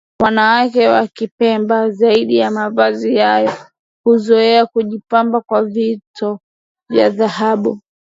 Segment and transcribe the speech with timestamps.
[0.19, 3.51] Wanawake wa Kipemba zaidi ya mavazi hayo
[4.05, 6.39] huzoea kujipamba kwa vito
[6.89, 7.81] vya dhahabu